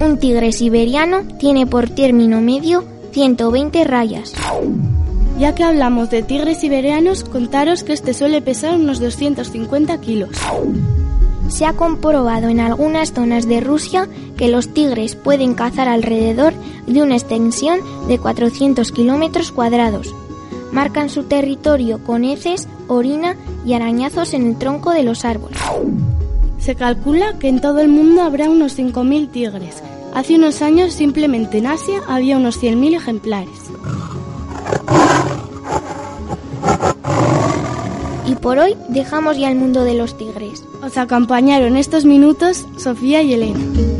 [0.00, 4.32] Un tigre siberiano tiene por término medio 120 rayas.
[5.38, 10.30] Ya que hablamos de tigres siberianos, contaros que este suele pesar unos 250 kilos.
[11.48, 16.54] Se ha comprobado en algunas zonas de Rusia que los tigres pueden cazar alrededor
[16.86, 20.14] de una extensión de 400 kilómetros cuadrados.
[20.72, 25.58] Marcan su territorio con heces, orina y arañazos en el tronco de los árboles.
[26.58, 29.82] Se calcula que en todo el mundo habrá unos 5.000 tigres.
[30.14, 33.70] Hace unos años simplemente en Asia había unos 100.000 ejemplares.
[38.26, 40.64] Y por hoy dejamos ya el mundo de los tigres.
[40.82, 43.91] Os acompañaron estos minutos Sofía y Elena.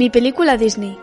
[0.00, 0.96] Mi película Disney.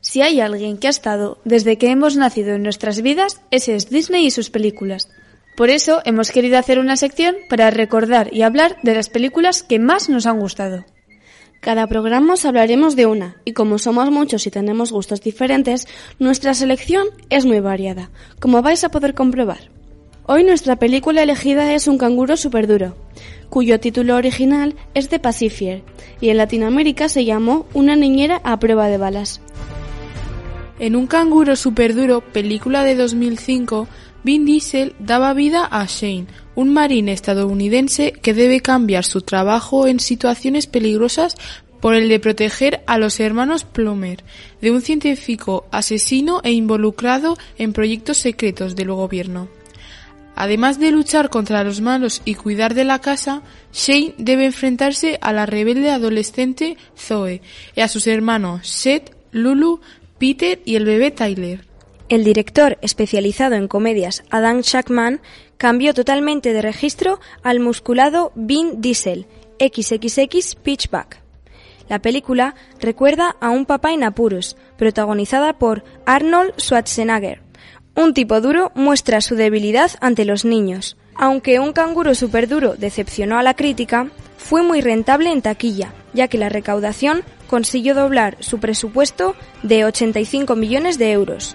[0.00, 3.90] Si hay alguien que ha estado desde que hemos nacido en nuestras vidas, ese es
[3.90, 5.08] Disney y sus películas.
[5.56, 9.80] Por eso hemos querido hacer una sección para recordar y hablar de las películas que
[9.80, 10.84] más nos han gustado.
[11.60, 15.88] Cada programa os hablaremos de una, y como somos muchos y tenemos gustos diferentes,
[16.20, 19.81] nuestra selección es muy variada, como vais a poder comprobar.
[20.24, 22.94] Hoy nuestra película elegida es Un canguro superduro,
[23.50, 25.82] cuyo título original es The Pacifier,
[26.20, 29.40] y en Latinoamérica se llamó Una niñera a prueba de balas.
[30.78, 33.88] En Un canguro superduro, película de 2005,
[34.22, 39.98] Vin Diesel daba vida a Shane, un marín estadounidense que debe cambiar su trabajo en
[39.98, 41.34] situaciones peligrosas
[41.80, 44.22] por el de proteger a los hermanos Plummer,
[44.60, 49.48] de un científico asesino e involucrado en proyectos secretos del gobierno.
[50.34, 55.32] Además de luchar contra los malos y cuidar de la casa, Shane debe enfrentarse a
[55.32, 57.42] la rebelde adolescente Zoe
[57.76, 59.80] y a sus hermanos Seth, Lulu,
[60.18, 61.66] Peter y el bebé Tyler.
[62.08, 65.20] El director especializado en comedias Adam Shackman
[65.56, 69.26] cambió totalmente de registro al musculado Vin Diesel,
[69.58, 71.20] XXX Pitchback.
[71.88, 77.42] La película recuerda a un papá en apuros, protagonizada por Arnold Schwarzenegger.
[77.94, 80.96] Un tipo duro muestra su debilidad ante los niños.
[81.14, 86.38] Aunque un canguro superduro decepcionó a la crítica, fue muy rentable en taquilla, ya que
[86.38, 91.54] la recaudación consiguió doblar su presupuesto de 85 millones de euros.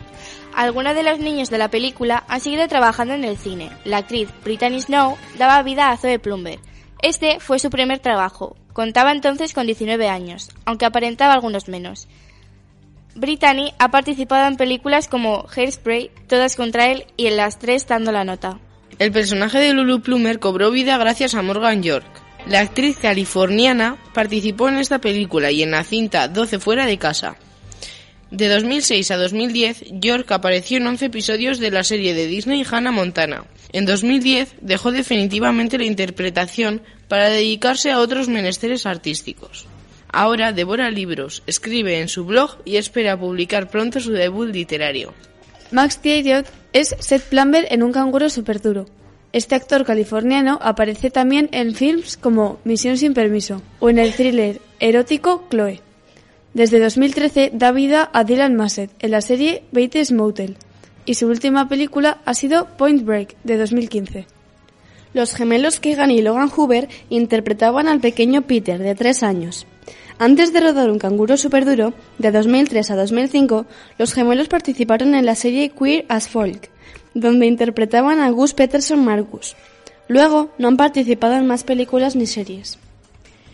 [0.56, 3.72] Algunos de los niños de la película han seguido trabajando en el cine.
[3.84, 6.60] La actriz Brittany Snow daba vida a Zoe Plumber.
[7.02, 8.56] Este fue su primer trabajo.
[8.74, 12.08] Contaba entonces con 19 años, aunque aparentaba algunos menos.
[13.18, 18.11] Brittany ha participado en películas como Hairspray, Todas contra él y en las tres dando
[18.11, 18.59] la nota.
[18.99, 22.05] El personaje de Lulu Plummer cobró vida gracias a Morgan York.
[22.47, 27.38] La actriz californiana participó en esta película y en la cinta 12 fuera de casa.
[28.30, 32.91] De 2006 a 2010, York apareció en 11 episodios de la serie de Disney Hannah
[32.91, 33.45] Montana.
[33.72, 39.68] En 2010 dejó definitivamente la interpretación para dedicarse a otros menesteres artísticos.
[40.10, 45.14] Ahora devora libros, escribe en su blog y espera publicar pronto su debut literario.
[45.72, 48.86] Max Thieriot es Seth Plumber en Un canguro superduro.
[49.34, 54.62] Este actor californiano aparece también en films como Misión sin permiso o en el thriller
[54.80, 55.82] erótico Chloe.
[56.53, 60.58] Desde 2013 da vida a Dylan Massett en la serie Bates Motel
[61.05, 64.37] y su última película ha sido Point Break de 2015.
[65.14, 69.66] Los gemelos Keegan y Logan Hoover interpretaban al pequeño Peter de tres años.
[70.20, 73.66] Antes de rodar Un canguro superduro, de 2003 a 2005,
[73.99, 76.70] los gemelos participaron en la serie Queer as Folk,
[77.14, 79.55] donde interpretaban a Gus Peterson Marcus.
[80.08, 82.80] Luego no han participado en más películas ni series.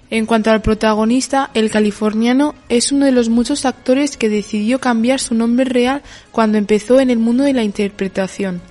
[0.09, 5.19] En cuanto al protagonista, el californiano es uno de los muchos actores que decidió cambiar
[5.19, 6.01] su nombre real
[6.31, 8.61] cuando empezó en el mundo de la interpretación.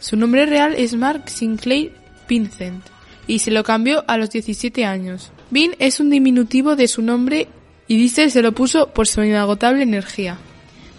[0.00, 2.84] Su nombre real es Mark Sinclair Vincent
[3.26, 5.32] y se lo cambió a los 17 años.
[5.50, 7.48] Vin es un diminutivo de su nombre
[7.88, 10.38] y Diesel se lo puso por su inagotable energía.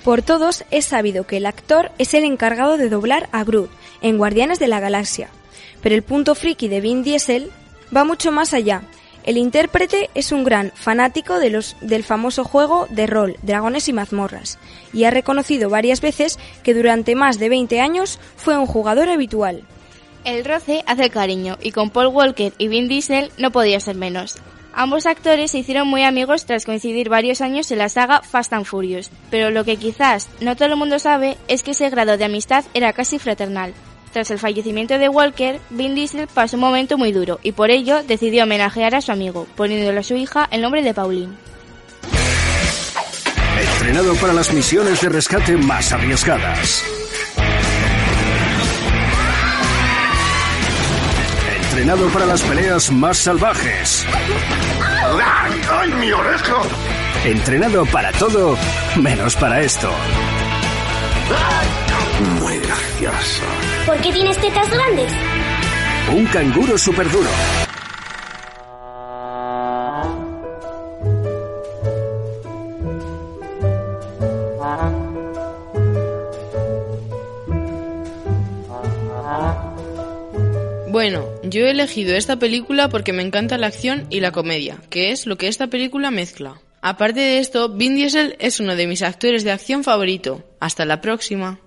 [0.04, 3.70] Por todos es sabido que el actor es el encargado de doblar a Groot
[4.02, 5.30] en Guardianes de la Galaxia.
[5.82, 7.52] Pero el punto friki de Vin Diesel
[7.96, 8.84] va mucho más allá.
[9.26, 13.94] El intérprete es un gran fanático de los, del famoso juego de rol Dragones y
[13.94, 14.58] mazmorras
[14.94, 19.64] y ha reconocido varias veces que durante más de 20 años fue un jugador habitual.
[20.24, 24.36] El roce hace cariño y con Paul Walker y Vin Diesel no podía ser menos.
[24.74, 28.66] Ambos actores se hicieron muy amigos tras coincidir varios años en la saga Fast and
[28.66, 32.26] Furious, pero lo que quizás no todo el mundo sabe es que ese grado de
[32.26, 33.74] amistad era casi fraternal.
[34.14, 38.04] Tras el fallecimiento de Walker, Vin Diesel pasó un momento muy duro y por ello
[38.04, 41.36] decidió homenajear a su amigo, poniéndole a su hija el nombre de Pauline.
[43.60, 46.84] Entrenado para las misiones de rescate más arriesgadas.
[51.78, 54.04] Entrenado para las peleas más salvajes.
[55.70, 56.56] ¡Ay, mi oreja!
[57.24, 58.58] Entrenado para todo,
[59.00, 59.92] menos para esto.
[62.40, 63.44] Muy gracioso.
[63.86, 65.14] ¿Por qué tienes tetas grandes?
[66.16, 67.08] Un canguro super
[81.50, 85.26] yo he elegido esta película porque me encanta la acción y la comedia, que es
[85.26, 86.62] lo que esta película mezcla.
[86.82, 90.44] Aparte de esto, Vin Diesel es uno de mis actores de acción favorito.
[90.60, 91.60] Hasta la próxima.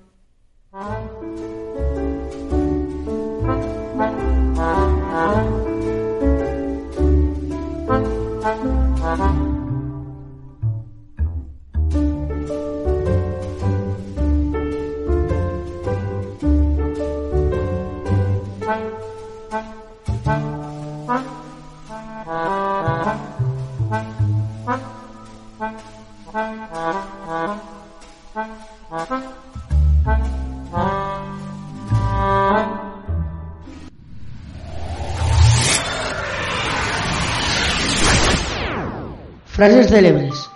[39.60, 40.50] Frases célebres.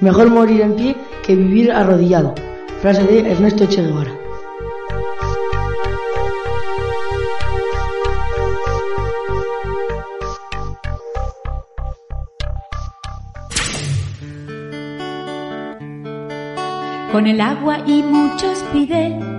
[0.00, 2.34] Mejor morir en pie que vivir arrodillado.
[2.82, 4.10] Frase de Ernesto Che Guevara.
[17.12, 19.33] Con el agua y muchos pide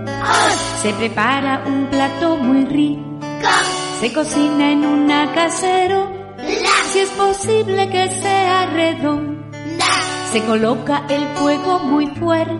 [0.82, 3.02] se prepara un plato muy rico.
[4.00, 6.12] Se cocina en una casero.
[6.92, 9.44] Si es posible que sea redondo.
[10.32, 12.54] Se coloca el fuego muy fuerte.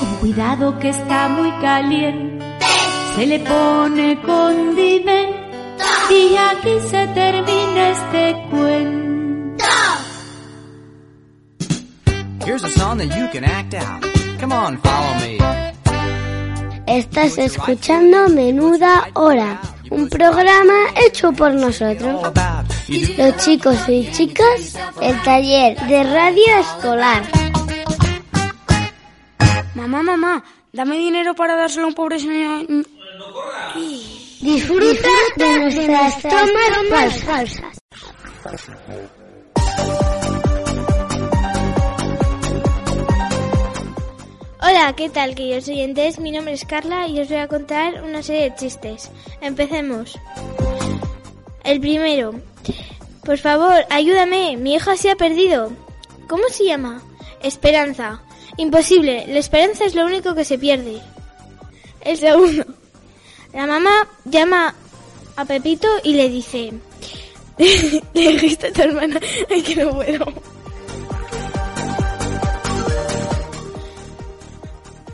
[0.00, 2.44] Con cuidado que está muy caliente.
[3.14, 5.36] Se le pone condimento.
[6.10, 9.06] Y aquí se termina este cuento.
[12.46, 14.04] Here's a song that you can act out.
[14.38, 15.65] Come on, follow me.
[16.86, 19.60] Estás escuchando Menuda Hora,
[19.90, 20.74] un programa
[21.04, 22.32] hecho por nosotros,
[23.18, 27.22] los chicos y chicas, el taller de radio escolar.
[29.74, 32.66] Mamá, mamá, dame dinero para dárselo a un pobre señor.
[34.40, 37.62] Disfruta de nuestras tomas falsas.
[44.68, 46.18] Hola, ¿qué tal, queridos oyentes?
[46.18, 49.12] Mi nombre es Carla y os voy a contar una serie de chistes.
[49.40, 50.18] Empecemos.
[51.62, 52.34] El primero.
[53.24, 55.70] Por favor, ayúdame, mi hija se ha perdido.
[56.26, 57.00] ¿Cómo se llama?
[57.44, 58.22] Esperanza.
[58.56, 61.00] Imposible, la esperanza es lo único que se pierde.
[62.00, 62.64] El segundo.
[63.52, 64.74] La mamá llama
[65.36, 66.72] a Pepito y le dice...
[67.56, 69.20] le dijiste a tu hermana...
[69.48, 70.55] Ay, que no puedo.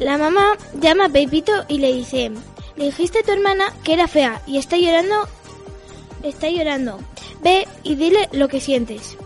[0.03, 2.33] La mamá llama a Pepito y le dice,
[2.75, 5.29] le dijiste a tu hermana que era fea y está llorando,
[6.25, 6.99] está llorando.
[7.41, 9.17] Ve y dile lo que sientes.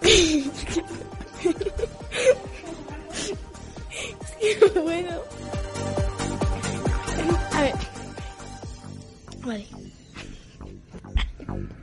[4.84, 5.10] bueno.
[7.52, 7.74] A ver.
[9.44, 9.66] Vale.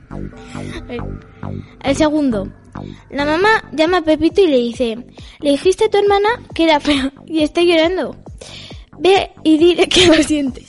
[0.08, 0.18] A
[0.86, 1.02] ver.
[1.82, 2.48] El segundo.
[3.10, 4.98] La mamá llama a Pepito y le dice,
[5.40, 8.16] le dijiste a tu hermana que era fea y está llorando.
[8.98, 10.66] Ve y dile que lo sientes.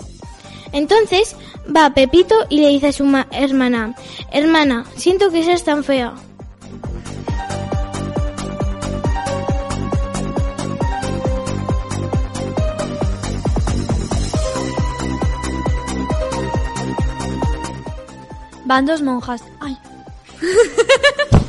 [0.71, 1.35] Entonces
[1.75, 3.95] va Pepito y le dice a su ma- hermana,
[4.31, 6.13] hermana, siento que seas tan fea.
[18.65, 19.43] Van dos monjas.
[19.59, 19.77] Ay.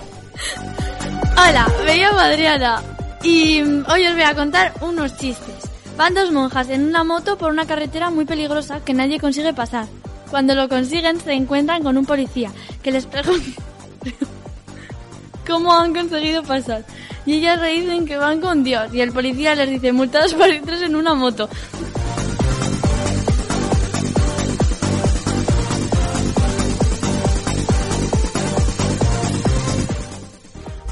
[1.37, 2.83] Hola, me llamo Adriana
[3.23, 5.71] y mm, hoy os voy a contar unos chistes.
[5.97, 9.87] Van dos monjas en una moto por una carretera muy peligrosa que nadie consigue pasar.
[10.31, 12.51] Cuando lo consiguen se encuentran con un policía
[12.83, 13.63] que les pregunta
[15.47, 16.85] cómo han conseguido pasar.
[17.27, 20.49] Y ellas le dicen que van con Dios y el policía les dice multados por
[20.49, 21.49] ir tres en una moto.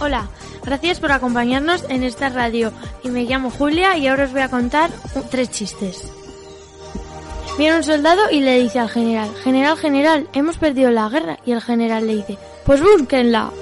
[0.03, 0.27] Hola,
[0.65, 2.73] gracias por acompañarnos en esta radio.
[3.05, 4.91] Y me llamo Julia y ahora os voy a contar
[5.31, 6.13] tres chistes.
[7.57, 11.39] Viene un soldado y le dice al general, General, general, hemos perdido la guerra.
[11.47, 12.37] Y el general le dice,
[12.67, 13.53] pues búsquenla.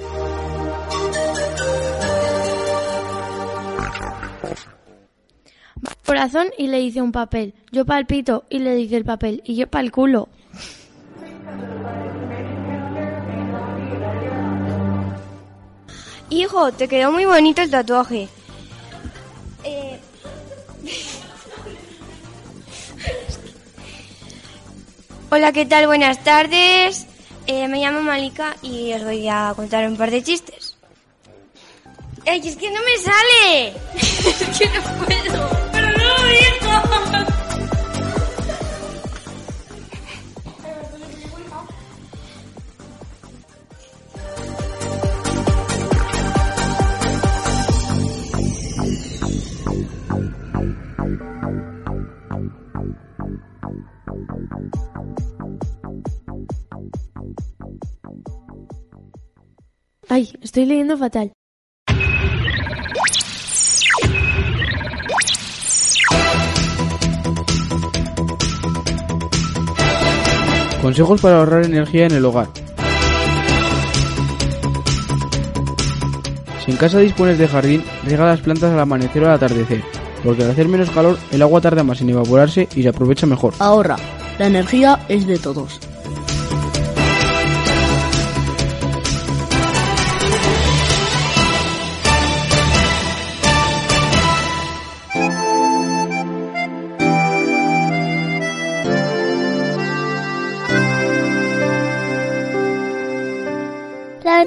[5.85, 9.43] Va al Corazón y le dice un papel, yo palpito y le dice el papel,
[9.45, 10.31] y yo pa'l culo.
[16.31, 18.29] Hijo, te quedó muy bonito el tatuaje.
[25.33, 25.87] Hola, ¿qué tal?
[25.87, 27.07] Buenas tardes.
[27.47, 30.77] Eh, me llamo Malika y os voy a contar un par de chistes.
[32.25, 33.73] ¡Ey, es que no me sale!
[33.97, 35.51] es que no puedo.
[35.73, 36.90] ¡Pero no, hijo!
[60.51, 61.31] Estoy leyendo fatal.
[70.83, 72.49] Consejos para ahorrar energía en el hogar.
[76.65, 79.85] Si en casa dispones de jardín, riega las plantas al amanecer o al atardecer,
[80.25, 83.55] porque al hacer menos calor el agua tarda más en evaporarse y se aprovecha mejor.
[83.61, 83.95] Ahorra,
[84.41, 85.79] la energía es de todos.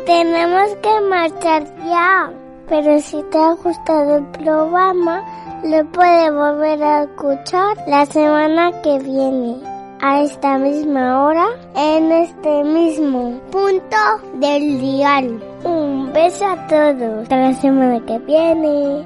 [0.06, 2.32] Tenemos que marchar ya.
[2.68, 5.24] Pero si te ha gustado el programa,
[5.64, 9.58] lo puedes volver a escuchar la semana que viene.
[10.02, 11.46] A esta misma hora,
[11.76, 13.98] en este mismo punto
[14.36, 15.42] del dial.
[15.64, 17.24] Un beso a todos.
[17.24, 19.06] Hasta la semana que viene.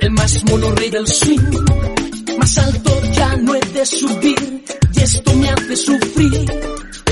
[0.00, 1.38] El más mono rey del swing.
[2.38, 6.46] Más alto ya no he de subir, y esto me hace sufrir.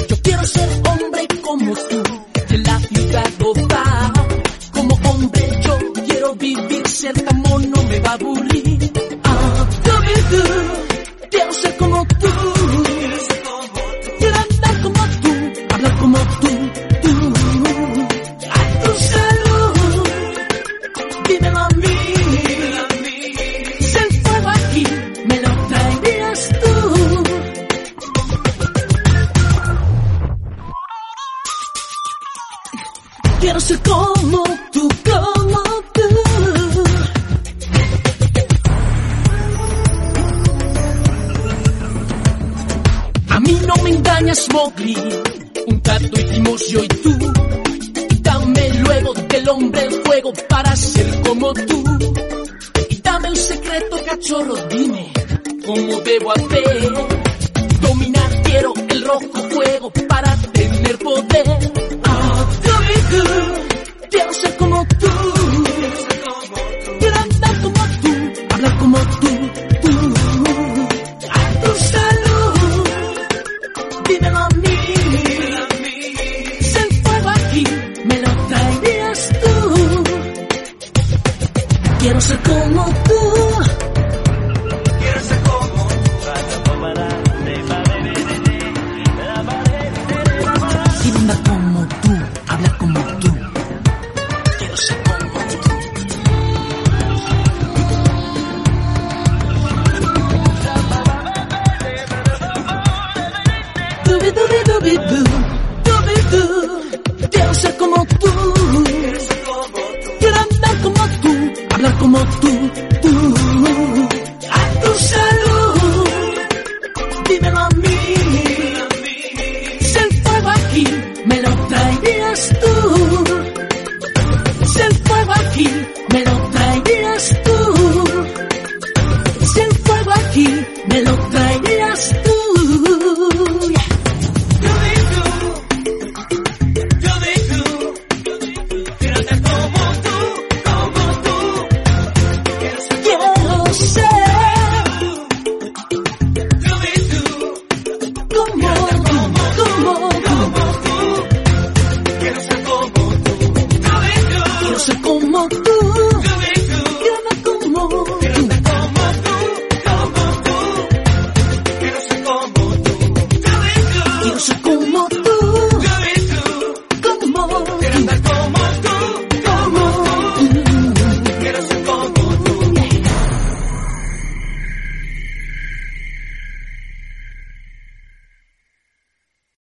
[0.08, 0.83] Yo quiero ser